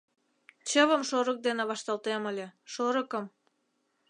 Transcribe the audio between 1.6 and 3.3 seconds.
вашталтем ыле, шорыкым...